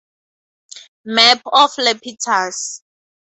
[1.05, 2.81] Map of Iapetus